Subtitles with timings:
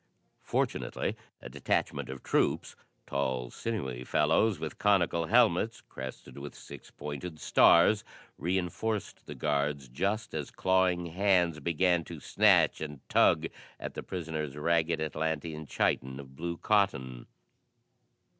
[0.41, 7.39] Fortunately, a detachment of troops tall, sinewy fellows with conical helmets, crested with six pointed
[7.39, 8.03] stars
[8.39, 13.45] reenforced the guards just as clawing hands began to snatch and tug
[13.79, 17.27] at the prisoner's ragged Atlantean chiton of blue cotton.